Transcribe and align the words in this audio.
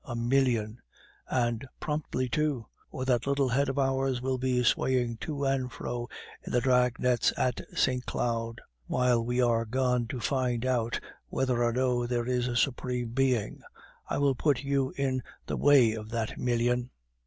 A 0.03 0.15
million; 0.15 0.79
and 1.29 1.63
promptly, 1.79 2.27
too, 2.27 2.65
or 2.89 3.05
that 3.05 3.27
little 3.27 3.49
head 3.49 3.69
of 3.69 3.77
ours 3.77 4.19
will 4.19 4.39
be 4.39 4.63
swaying 4.63 5.17
to 5.17 5.45
and 5.45 5.71
fro 5.71 6.09
in 6.43 6.51
the 6.51 6.59
drag 6.59 6.97
nets 6.99 7.31
at 7.37 7.61
Saint 7.77 8.07
Cloud, 8.07 8.61
while 8.87 9.23
we 9.23 9.43
are 9.43 9.63
gone 9.63 10.07
to 10.07 10.19
find 10.19 10.65
out 10.65 10.99
whether 11.27 11.63
or 11.63 11.71
no 11.71 12.07
there 12.07 12.25
is 12.25 12.47
a 12.47 12.55
Supreme 12.55 13.09
Being. 13.09 13.61
I 14.09 14.17
will 14.17 14.33
put 14.33 14.63
you 14.63 14.91
in 14.97 15.21
the 15.45 15.55
way 15.55 15.91
of 15.93 16.09
that 16.09 16.35
million." 16.35 16.89